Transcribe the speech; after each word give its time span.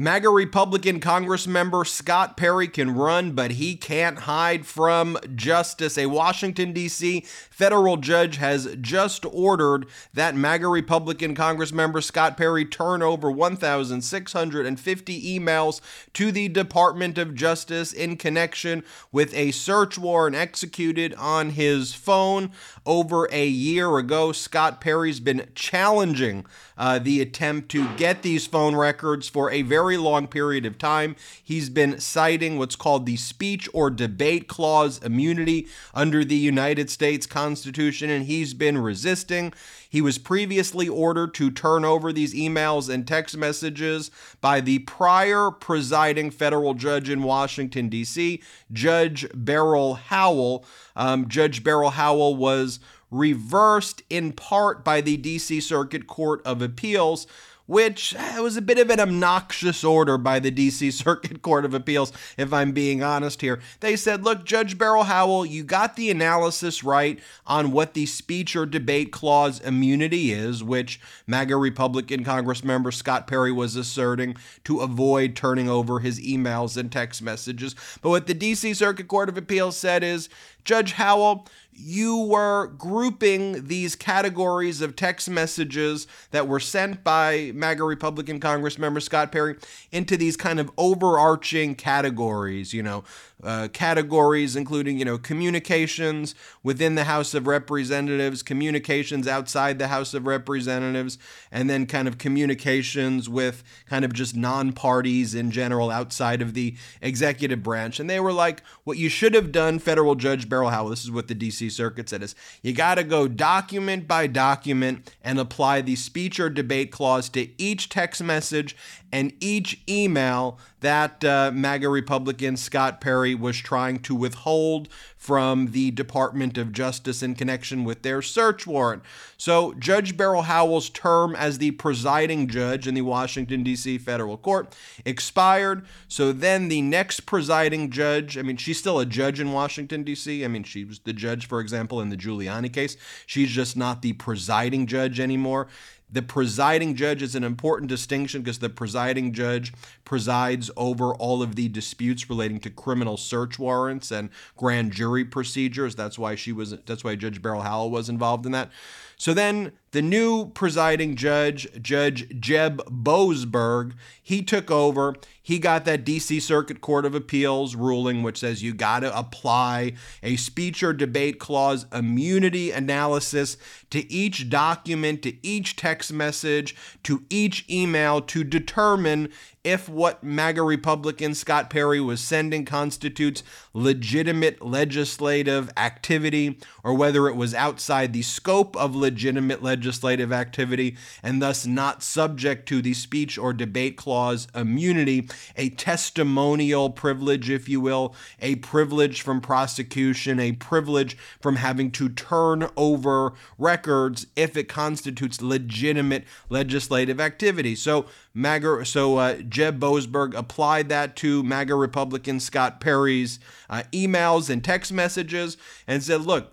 MAGA 0.00 0.30
Republican 0.30 1.00
Congress 1.00 1.48
member 1.48 1.84
Scott 1.84 2.36
Perry 2.36 2.68
can 2.68 2.94
run, 2.94 3.32
but 3.32 3.50
he 3.50 3.74
can't 3.74 4.20
hide 4.20 4.64
from 4.64 5.18
justice. 5.34 5.98
A 5.98 6.06
Washington, 6.06 6.72
D.C. 6.72 7.24
federal 7.50 7.96
judge 7.96 8.36
has 8.36 8.76
just 8.80 9.26
ordered 9.26 9.86
that 10.14 10.36
MAGA 10.36 10.68
Republican 10.68 11.34
Congress 11.34 11.72
member 11.72 12.00
Scott 12.00 12.36
Perry 12.36 12.64
turn 12.64 13.02
over 13.02 13.28
1,650 13.28 15.40
emails 15.40 15.80
to 16.12 16.30
the 16.30 16.46
Department 16.46 17.18
of 17.18 17.34
Justice 17.34 17.92
in 17.92 18.16
connection 18.16 18.84
with 19.10 19.34
a 19.34 19.50
search 19.50 19.98
warrant 19.98 20.36
executed 20.36 21.12
on 21.14 21.50
his 21.50 21.92
phone 21.92 22.52
over 22.86 23.28
a 23.32 23.48
year 23.48 23.98
ago. 23.98 24.30
Scott 24.30 24.80
Perry's 24.80 25.18
been 25.18 25.48
challenging 25.56 26.46
uh, 26.76 27.00
the 27.00 27.20
attempt 27.20 27.68
to 27.70 27.92
get 27.96 28.22
these 28.22 28.46
phone 28.46 28.76
records 28.76 29.28
for 29.28 29.50
a 29.50 29.62
very 29.62 29.87
long 29.96 30.26
period 30.26 30.66
of 30.66 30.78
time. 30.78 31.16
He's 31.42 31.70
been 31.70 31.98
citing 32.00 32.58
what's 32.58 32.76
called 32.76 33.06
the 33.06 33.16
speech 33.16 33.68
or 33.72 33.90
debate 33.90 34.48
clause 34.48 34.98
immunity 35.02 35.66
under 35.94 36.24
the 36.24 36.36
United 36.36 36.90
States 36.90 37.26
Constitution, 37.26 38.10
and 38.10 38.26
he's 38.26 38.54
been 38.54 38.78
resisting. 38.78 39.52
He 39.88 40.00
was 40.00 40.18
previously 40.18 40.88
ordered 40.88 41.32
to 41.34 41.50
turn 41.50 41.84
over 41.84 42.12
these 42.12 42.34
emails 42.34 42.92
and 42.92 43.06
text 43.06 43.36
messages 43.36 44.10
by 44.40 44.60
the 44.60 44.80
prior 44.80 45.50
presiding 45.50 46.30
federal 46.30 46.74
judge 46.74 47.08
in 47.08 47.22
Washington, 47.22 47.88
D.C., 47.88 48.42
Judge 48.72 49.26
Beryl 49.34 49.94
Howell. 49.94 50.64
Um, 50.94 51.28
judge 51.28 51.64
Beryl 51.64 51.90
Howell 51.90 52.36
was 52.36 52.80
reversed 53.10 54.02
in 54.10 54.32
part 54.32 54.84
by 54.84 55.00
the 55.00 55.16
DC 55.16 55.62
Circuit 55.62 56.06
Court 56.06 56.42
of 56.44 56.60
Appeals, 56.60 57.26
which 57.68 58.14
eh, 58.16 58.40
was 58.40 58.56
a 58.56 58.62
bit 58.62 58.78
of 58.78 58.90
an 58.90 58.98
obnoxious 58.98 59.84
order 59.84 60.18
by 60.18 60.40
the 60.40 60.50
DC 60.50 60.92
Circuit 60.92 61.42
Court 61.42 61.64
of 61.64 61.74
Appeals, 61.74 62.12
if 62.36 62.52
I'm 62.52 62.72
being 62.72 63.02
honest 63.02 63.42
here. 63.42 63.60
They 63.80 63.94
said, 63.94 64.24
look, 64.24 64.44
Judge 64.44 64.76
Beryl 64.76 65.04
Howell, 65.04 65.46
you 65.46 65.62
got 65.62 65.94
the 65.94 66.10
analysis 66.10 66.82
right 66.82 67.20
on 67.46 67.70
what 67.70 67.92
the 67.94 68.06
speech 68.06 68.56
or 68.56 68.64
debate 68.64 69.12
clause 69.12 69.60
immunity 69.60 70.32
is, 70.32 70.64
which 70.64 70.98
MAGA 71.26 71.56
Republican 71.56 72.24
Congress 72.24 72.64
member 72.64 72.90
Scott 72.90 73.26
Perry 73.26 73.52
was 73.52 73.76
asserting 73.76 74.36
to 74.64 74.80
avoid 74.80 75.36
turning 75.36 75.68
over 75.68 76.00
his 76.00 76.18
emails 76.18 76.76
and 76.78 76.90
text 76.90 77.20
messages. 77.20 77.76
But 78.00 78.08
what 78.08 78.26
the 78.26 78.34
DC 78.34 78.74
Circuit 78.76 79.08
Court 79.08 79.28
of 79.28 79.36
Appeals 79.36 79.76
said 79.76 80.02
is, 80.02 80.30
Judge 80.68 80.92
Howell, 80.92 81.46
you 81.72 82.18
were 82.24 82.66
grouping 82.66 83.68
these 83.68 83.96
categories 83.96 84.82
of 84.82 84.96
text 84.96 85.30
messages 85.30 86.06
that 86.30 86.46
were 86.46 86.60
sent 86.60 87.02
by 87.02 87.52
MAGA 87.54 87.82
Republican 87.84 88.38
Congress 88.38 88.76
member 88.76 89.00
Scott 89.00 89.32
Perry 89.32 89.56
into 89.92 90.18
these 90.18 90.36
kind 90.36 90.60
of 90.60 90.70
overarching 90.76 91.74
categories, 91.74 92.74
you 92.74 92.82
know, 92.82 93.02
uh, 93.42 93.68
categories 93.72 94.56
including, 94.56 94.98
you 94.98 95.04
know, 95.04 95.18
communications 95.18 96.34
within 96.62 96.94
the 96.94 97.04
House 97.04 97.34
of 97.34 97.46
Representatives, 97.46 98.42
communications 98.42 99.28
outside 99.28 99.78
the 99.78 99.88
House 99.88 100.14
of 100.14 100.26
Representatives, 100.26 101.18
and 101.52 101.70
then 101.70 101.86
kind 101.86 102.08
of 102.08 102.18
communications 102.18 103.28
with 103.28 103.62
kind 103.86 104.04
of 104.04 104.12
just 104.12 104.34
non 104.34 104.72
parties 104.72 105.34
in 105.34 105.50
general 105.50 105.90
outside 105.90 106.42
of 106.42 106.54
the 106.54 106.76
executive 107.00 107.62
branch. 107.62 108.00
And 108.00 108.10
they 108.10 108.20
were 108.20 108.32
like, 108.32 108.62
what 108.84 108.98
you 108.98 109.08
should 109.08 109.34
have 109.34 109.52
done, 109.52 109.78
federal 109.78 110.14
Judge 110.14 110.48
Beryl 110.48 110.70
Howell, 110.70 110.90
this 110.90 111.04
is 111.04 111.10
what 111.10 111.28
the 111.28 111.34
DC 111.34 111.70
Circuit 111.70 112.08
said, 112.08 112.22
is 112.22 112.34
you 112.62 112.72
got 112.72 112.96
to 112.96 113.04
go 113.04 113.28
document 113.28 114.08
by 114.08 114.26
document 114.26 115.14
and 115.22 115.38
apply 115.38 115.80
the 115.80 115.96
speech 115.96 116.40
or 116.40 116.50
debate 116.50 116.90
clause 116.90 117.28
to 117.30 117.48
each 117.60 117.88
text 117.88 118.22
message 118.22 118.76
and 119.12 119.32
each 119.40 119.82
email 119.88 120.58
that 120.80 121.24
uh, 121.24 121.50
MAGA 121.52 121.88
Republican 121.88 122.56
Scott 122.56 123.00
Perry 123.00 123.34
was 123.34 123.56
trying 123.56 123.98
to 124.00 124.14
withhold 124.14 124.88
from 125.16 125.72
the 125.72 125.90
Department 125.90 126.56
of 126.56 126.72
Justice 126.72 127.22
in 127.22 127.34
connection 127.34 127.84
with 127.84 128.02
their 128.02 128.22
search 128.22 128.66
warrant. 128.66 129.02
So, 129.36 129.74
Judge 129.74 130.16
Beryl 130.16 130.42
Howell's 130.42 130.88
term 130.88 131.34
as 131.34 131.58
the 131.58 131.72
presiding 131.72 132.46
judge 132.46 132.86
in 132.86 132.94
the 132.94 133.02
Washington, 133.02 133.62
D.C. 133.62 133.98
federal 133.98 134.36
court 134.36 134.76
expired. 135.04 135.84
So, 136.06 136.32
then 136.32 136.68
the 136.68 136.82
next 136.82 137.20
presiding 137.26 137.90
judge, 137.90 138.38
I 138.38 138.42
mean, 138.42 138.56
she's 138.56 138.78
still 138.78 139.00
a 139.00 139.06
judge 139.06 139.40
in 139.40 139.52
Washington, 139.52 140.04
D.C. 140.04 140.44
I 140.44 140.48
mean, 140.48 140.62
she 140.62 140.84
was 140.84 141.00
the 141.00 141.12
judge, 141.12 141.46
for 141.46 141.60
example, 141.60 142.00
in 142.00 142.10
the 142.10 142.16
Giuliani 142.16 142.72
case. 142.72 142.96
She's 143.26 143.50
just 143.50 143.76
not 143.76 144.02
the 144.02 144.12
presiding 144.14 144.86
judge 144.86 145.18
anymore. 145.18 145.68
The 146.10 146.22
presiding 146.22 146.94
judge 146.94 147.22
is 147.22 147.34
an 147.34 147.44
important 147.44 147.88
distinction 147.88 148.40
because 148.40 148.60
the 148.60 148.70
presiding 148.70 149.32
judge 149.32 149.74
presides 150.04 150.70
over 150.76 151.12
all 151.14 151.42
of 151.42 151.54
the 151.54 151.68
disputes 151.68 152.30
relating 152.30 152.60
to 152.60 152.70
criminal 152.70 153.18
search 153.18 153.58
warrants 153.58 154.10
and 154.10 154.30
grand 154.56 154.92
jury 154.92 155.24
procedures. 155.24 155.94
That's 155.94 156.18
why 156.18 156.34
she 156.34 156.52
was 156.52 156.70
that's 156.86 157.04
why 157.04 157.14
Judge 157.14 157.42
Beryl 157.42 157.60
Howell 157.60 157.90
was 157.90 158.08
involved 158.08 158.46
in 158.46 158.52
that. 158.52 158.70
So 159.18 159.34
then 159.34 159.72
the 159.90 160.02
new 160.02 160.50
presiding 160.50 161.16
judge, 161.16 161.66
Judge 161.80 162.38
Jeb 162.38 162.82
Boasberg, 162.84 163.94
he 164.22 164.42
took 164.42 164.70
over. 164.70 165.16
He 165.42 165.58
got 165.58 165.86
that 165.86 166.04
DC 166.04 166.42
Circuit 166.42 166.82
Court 166.82 167.06
of 167.06 167.14
Appeals 167.14 167.74
ruling, 167.74 168.22
which 168.22 168.38
says 168.38 168.62
you 168.62 168.74
got 168.74 169.00
to 169.00 169.18
apply 169.18 169.94
a 170.22 170.36
speech 170.36 170.82
or 170.82 170.92
debate 170.92 171.38
clause 171.38 171.86
immunity 171.90 172.70
analysis 172.70 173.56
to 173.90 174.10
each 174.12 174.50
document, 174.50 175.22
to 175.22 175.46
each 175.46 175.76
text 175.76 176.12
message, 176.12 176.76
to 177.02 177.24
each 177.30 177.64
email 177.70 178.20
to 178.20 178.44
determine 178.44 179.30
if 179.64 179.88
what 179.88 180.22
MAGA 180.22 180.62
Republican 180.62 181.34
Scott 181.34 181.70
Perry 181.70 182.00
was 182.00 182.20
sending 182.20 182.64
constitutes 182.64 183.42
legitimate 183.72 184.64
legislative 184.64 185.70
activity 185.76 186.58
or 186.84 186.94
whether 186.94 187.26
it 187.28 187.36
was 187.36 187.54
outside 187.54 188.12
the 188.12 188.22
scope 188.22 188.76
of 188.76 188.94
legitimate 189.08 189.62
legislative 189.62 190.30
activity 190.30 190.94
and 191.22 191.40
thus 191.40 191.64
not 191.64 192.02
subject 192.02 192.68
to 192.68 192.82
the 192.82 192.92
speech 192.92 193.38
or 193.38 193.54
debate 193.54 193.96
clause 193.96 194.46
immunity, 194.54 195.26
a 195.56 195.70
testimonial 195.70 196.90
privilege, 196.90 197.48
if 197.48 197.70
you 197.70 197.80
will, 197.80 198.14
a 198.40 198.56
privilege 198.56 199.22
from 199.22 199.40
prosecution, 199.40 200.38
a 200.38 200.52
privilege 200.52 201.16
from 201.40 201.56
having 201.56 201.90
to 201.90 202.10
turn 202.10 202.68
over 202.76 203.32
records 203.56 204.26
if 204.36 204.58
it 204.58 204.68
constitutes 204.68 205.40
legitimate 205.40 206.24
legislative 206.50 207.18
activity. 207.18 207.74
So, 207.74 208.04
MAGA, 208.34 208.84
so 208.84 209.16
uh, 209.16 209.36
Jeb 209.36 209.80
Boasberg 209.80 210.34
applied 210.34 210.90
that 210.90 211.16
to 211.16 211.42
MAGA 211.42 211.74
Republican 211.74 212.40
Scott 212.40 212.78
Perry's 212.78 213.40
uh, 213.70 213.84
emails 213.90 214.50
and 214.50 214.62
text 214.62 214.92
messages 214.92 215.56
and 215.86 216.02
said, 216.02 216.20
look, 216.20 216.52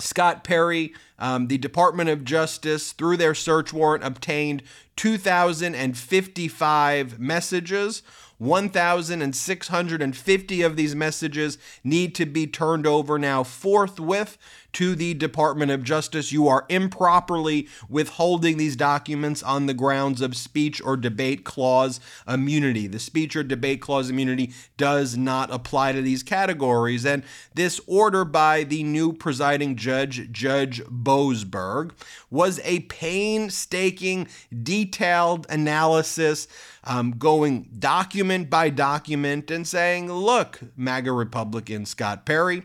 Scott 0.00 0.44
Perry 0.44 0.92
Um, 1.18 1.48
the 1.48 1.58
Department 1.58 2.08
of 2.10 2.24
Justice, 2.24 2.92
through 2.92 3.16
their 3.16 3.34
search 3.34 3.72
warrant, 3.72 4.04
obtained 4.04 4.62
2,055 4.96 7.18
messages. 7.18 8.02
1,650 8.38 10.62
of 10.62 10.76
these 10.76 10.94
messages 10.94 11.58
need 11.82 12.14
to 12.14 12.24
be 12.24 12.46
turned 12.46 12.86
over 12.86 13.18
now 13.18 13.42
forthwith 13.42 14.38
to 14.72 14.94
the 14.94 15.12
Department 15.14 15.72
of 15.72 15.82
Justice. 15.82 16.30
You 16.30 16.46
are 16.46 16.64
improperly 16.68 17.66
withholding 17.88 18.58
these 18.58 18.76
documents 18.76 19.42
on 19.42 19.66
the 19.66 19.74
grounds 19.74 20.20
of 20.20 20.36
speech 20.36 20.80
or 20.80 20.96
debate 20.96 21.44
clause 21.44 21.98
immunity. 22.28 22.86
The 22.86 23.00
speech 23.00 23.34
or 23.34 23.42
debate 23.42 23.80
clause 23.80 24.10
immunity 24.10 24.52
does 24.76 25.16
not 25.16 25.52
apply 25.52 25.90
to 25.92 26.02
these 26.02 26.22
categories. 26.22 27.04
And 27.04 27.24
this 27.54 27.80
order 27.86 28.24
by 28.24 28.62
the 28.62 28.84
new 28.84 29.12
presiding 29.12 29.74
judge, 29.76 30.30
Judge 30.30 30.80
Boasberg, 31.08 31.92
was 32.30 32.60
a 32.64 32.80
painstaking, 32.80 34.28
detailed 34.62 35.46
analysis. 35.48 36.46
Um, 36.84 37.12
going 37.12 37.70
document 37.78 38.50
by 38.50 38.68
document 38.68 39.50
and 39.50 39.66
saying, 39.66 40.12
look, 40.12 40.60
MAGA 40.76 41.12
Republican 41.12 41.86
Scott 41.86 42.26
Perry, 42.26 42.62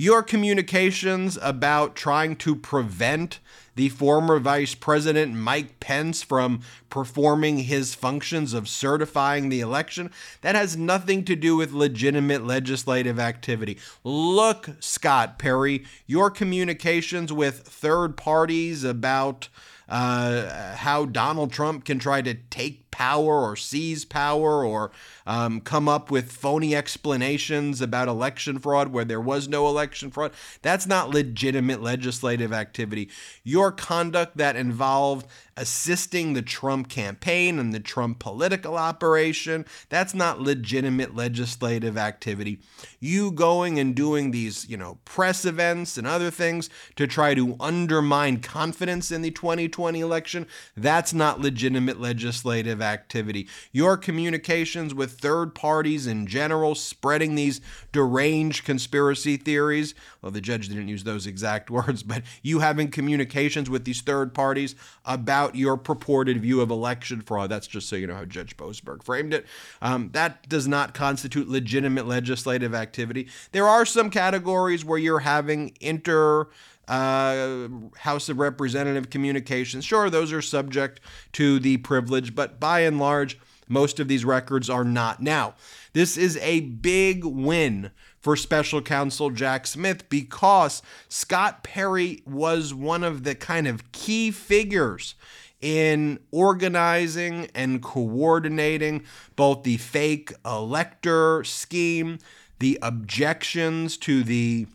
your 0.00 0.22
communications 0.22 1.38
about 1.42 1.94
trying 1.94 2.34
to 2.34 2.56
prevent 2.56 3.38
the 3.74 3.90
former 3.90 4.38
Vice 4.38 4.74
President 4.74 5.34
Mike 5.34 5.78
Pence 5.78 6.22
from 6.22 6.62
performing 6.88 7.58
his 7.58 7.94
functions 7.94 8.54
of 8.54 8.66
certifying 8.66 9.50
the 9.50 9.60
election, 9.60 10.10
that 10.40 10.54
has 10.54 10.74
nothing 10.74 11.22
to 11.26 11.36
do 11.36 11.54
with 11.54 11.72
legitimate 11.72 12.46
legislative 12.46 13.18
activity. 13.20 13.76
Look, 14.02 14.70
Scott 14.80 15.38
Perry, 15.38 15.84
your 16.06 16.30
communications 16.30 17.30
with 17.30 17.60
third 17.60 18.16
parties 18.16 18.84
about 18.84 19.50
uh, 19.90 20.76
how 20.76 21.04
Donald 21.04 21.52
Trump 21.52 21.84
can 21.84 21.98
try 21.98 22.22
to 22.22 22.34
take 22.34 22.90
power 22.90 23.40
or 23.42 23.56
seize 23.56 24.04
power 24.04 24.64
or 24.64 24.90
um, 25.26 25.60
come 25.60 25.88
up 25.88 26.10
with 26.10 26.30
phony 26.30 26.74
explanations 26.74 27.80
about 27.80 28.08
election 28.08 28.58
fraud 28.58 28.88
where 28.88 29.04
there 29.04 29.20
was 29.20 29.48
no 29.48 29.68
election 29.68 30.10
fraud. 30.10 30.32
That's 30.62 30.86
not 30.86 31.10
legitimate 31.10 31.82
legislative 31.82 32.52
activity. 32.52 33.08
Your 33.42 33.72
conduct 33.72 34.36
that 34.36 34.56
involved 34.56 35.26
assisting 35.56 36.32
the 36.32 36.42
Trump 36.42 36.88
campaign 36.88 37.58
and 37.58 37.72
the 37.72 37.80
Trump 37.80 38.18
political 38.18 38.76
operation, 38.76 39.66
that's 39.88 40.14
not 40.14 40.40
legitimate 40.40 41.14
legislative 41.14 41.98
activity. 41.98 42.60
You 42.98 43.30
going 43.30 43.78
and 43.78 43.94
doing 43.94 44.30
these, 44.30 44.68
you 44.68 44.76
know, 44.76 44.98
press 45.04 45.44
events 45.44 45.98
and 45.98 46.06
other 46.06 46.30
things 46.30 46.70
to 46.96 47.06
try 47.06 47.34
to 47.34 47.56
undermine 47.60 48.40
confidence 48.40 49.10
in 49.10 49.22
the 49.22 49.30
2020 49.30 49.79
election, 49.86 50.46
that's 50.76 51.12
not 51.12 51.40
legitimate 51.40 52.00
legislative 52.00 52.80
activity. 52.82 53.48
Your 53.72 53.96
communications 53.96 54.94
with 54.94 55.18
third 55.18 55.54
parties 55.54 56.06
in 56.06 56.26
general, 56.26 56.74
spreading 56.74 57.34
these 57.34 57.60
deranged 57.92 58.64
conspiracy 58.64 59.36
theories. 59.36 59.94
Well, 60.22 60.32
the 60.32 60.40
judge 60.40 60.68
didn't 60.68 60.88
use 60.88 61.04
those 61.04 61.26
exact 61.26 61.70
words, 61.70 62.02
but 62.02 62.22
you 62.42 62.60
having 62.60 62.90
communications 62.90 63.70
with 63.70 63.84
these 63.84 64.00
third 64.00 64.34
parties 64.34 64.74
about 65.04 65.56
your 65.56 65.76
purported 65.76 66.40
view 66.40 66.60
of 66.60 66.70
election 66.70 67.20
fraud. 67.20 67.50
That's 67.50 67.66
just 67.66 67.88
so 67.88 67.96
you 67.96 68.06
know 68.06 68.14
how 68.14 68.24
Judge 68.24 68.56
Boasberg 68.56 69.02
framed 69.02 69.34
it. 69.34 69.46
Um, 69.80 70.10
that 70.12 70.48
does 70.48 70.68
not 70.68 70.94
constitute 70.94 71.48
legitimate 71.48 72.06
legislative 72.06 72.74
activity. 72.74 73.28
There 73.52 73.66
are 73.66 73.86
some 73.86 74.10
categories 74.10 74.84
where 74.84 74.98
you're 74.98 75.20
having 75.20 75.76
inter. 75.80 76.48
Uh, 76.90 77.68
House 77.98 78.28
of 78.28 78.38
Representative 78.38 79.10
communications. 79.10 79.84
Sure, 79.84 80.10
those 80.10 80.32
are 80.32 80.42
subject 80.42 81.00
to 81.34 81.60
the 81.60 81.76
privilege, 81.76 82.34
but 82.34 82.58
by 82.58 82.80
and 82.80 82.98
large, 82.98 83.38
most 83.68 84.00
of 84.00 84.08
these 84.08 84.24
records 84.24 84.68
are 84.68 84.84
not. 84.84 85.22
Now, 85.22 85.54
this 85.92 86.16
is 86.16 86.36
a 86.38 86.60
big 86.60 87.24
win 87.24 87.92
for 88.18 88.34
special 88.36 88.82
counsel 88.82 89.30
Jack 89.30 89.68
Smith 89.68 90.08
because 90.08 90.82
Scott 91.08 91.62
Perry 91.62 92.22
was 92.26 92.74
one 92.74 93.04
of 93.04 93.22
the 93.22 93.36
kind 93.36 93.68
of 93.68 93.92
key 93.92 94.32
figures 94.32 95.14
in 95.60 96.18
organizing 96.32 97.48
and 97.54 97.82
coordinating 97.82 99.04
both 99.36 99.62
the 99.62 99.76
fake 99.76 100.32
elector 100.44 101.44
scheme, 101.44 102.18
the 102.58 102.78
objections 102.82 103.96
to 103.98 104.24
the 104.24 104.66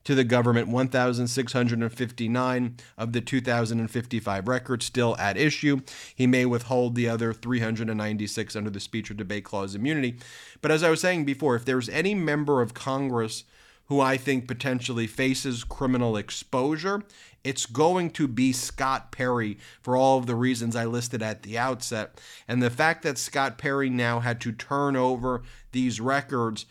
to 0.05 0.15
the 0.15 0.25
government 0.25 0.69
1,659 0.69 2.77
of 2.97 3.13
the 3.13 3.21
2,055 3.21 4.49
records 4.49 4.85
still 4.85 5.17
at 5.19 5.37
issue. 5.37 5.81
He 6.15 6.27
may 6.27 6.47
withhold 6.47 6.95
the 6.95 7.09
other 7.09 7.33
396 7.33 8.55
under 8.55 8.71
the 8.71 8.81
speech 8.81 9.11
or 9.11 9.15
debate 9.15 9.45
clause 9.45 9.75
immunity. 9.75 10.17
But 10.61 10.71
as 10.71 10.83
I 10.83 10.91
was 10.91 11.01
saying 11.01 11.25
before, 11.25 11.57
if 11.57 11.65
there's 11.65 11.89
any 11.89 12.15
member 12.15 12.61
of 12.61 12.75
Congress 12.75 13.45
who 13.87 14.01
I 14.01 14.17
think 14.17 14.49
potentially 14.49 15.07
faces 15.07 15.65
criminal 15.65 16.17
exposure, 16.17 17.03
it's 17.43 17.67
going 17.67 18.11
to 18.13 18.27
be 18.27 18.53
Scott 18.53 19.13
Perry 19.13 19.59
for 19.83 19.97
all 19.97 20.19
of 20.19 20.27
the 20.27 20.35
reasons 20.35 20.75
I 20.75 20.87
listed 20.87 21.23
at 21.23 21.43
the 21.43 21.59
outset. 21.59 22.21
And 22.49 22.63
the 22.63 22.71
fact 22.71 23.03
that 23.03 23.19
Scott 23.19 23.59
Perry 23.59 23.91
now 23.91 24.21
had 24.21 24.41
to 24.43 24.53
turn 24.53 24.97
over 24.97 25.43
these 25.73 26.01
records 26.01 26.65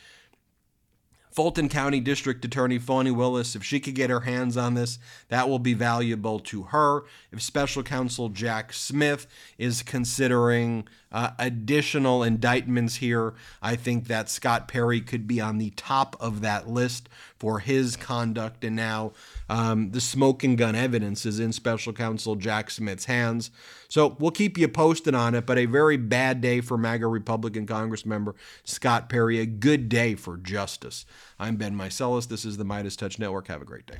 Fulton 1.34 1.68
County 1.68 2.00
District 2.00 2.46
Attorney 2.46 2.78
Fani 2.78 3.10
Willis, 3.10 3.56
if 3.56 3.64
she 3.64 3.80
could 3.80 3.96
get 3.96 4.12
her 4.12 4.20
hands 4.22 4.56
on 4.56 4.76
this, 4.76 5.00
that 5.30 5.50
will 5.50 5.58
be 5.58 5.74
valuable 5.74 6.40
to 6.42 6.64
her. 6.64 7.06
If 7.32 7.42
Special 7.42 7.82
Counsel 7.82 8.30
Jack 8.30 8.72
Smith 8.72 9.26
is 9.58 9.82
considering 9.82 10.88
uh, 11.14 11.32
additional 11.40 12.24
indictments 12.24 12.96
here, 12.96 13.36
I 13.62 13.78
think 13.78 14.08
that 14.08 14.30
Scott 14.30 14.68
Perry 14.68 15.00
could 15.00 15.28
be 15.28 15.40
on 15.40 15.60
the 15.60 15.70
top 15.72 16.18
of 16.20 16.42
that 16.42 16.68
list 16.68 17.08
for 17.38 17.60
his 17.60 17.96
conduct. 17.96 18.66
And 18.66 18.76
now 18.76 19.14
Um, 19.50 19.92
the 19.92 20.02
smoking 20.02 20.56
gun 20.56 20.74
evidence 20.74 21.26
is 21.26 21.40
in 21.40 21.54
special 21.54 21.94
counsel 21.94 22.36
Jack 22.36 22.72
Smith's 22.72 23.06
hands. 23.06 23.52
So 23.88 24.16
we'll 24.20 24.32
keep 24.32 24.58
you 24.58 24.68
posted 24.68 25.14
on 25.14 25.36
it, 25.36 25.46
but 25.46 25.58
a 25.58 25.66
very 25.66 25.98
bad 25.98 26.42
day 26.42 26.62
for 26.62 26.78
MAGA 26.78 27.08
Republican 27.08 27.68
Congress 27.68 28.06
member 28.06 28.36
Scott 28.64 29.10
Perry. 29.10 29.40
A 29.40 29.46
good 29.46 29.90
day 29.90 30.16
for 30.16 30.38
justice. 30.38 31.06
I'm 31.38 31.58
Ben 31.58 31.76
Meiselas. 31.76 32.30
This 32.30 32.46
is 32.46 32.58
the 32.58 32.66
MeidasTouch 32.66 33.20
Network. 33.20 33.48
Have 33.48 33.62
a 33.62 33.66
great 33.66 33.86
day. 33.86 34.00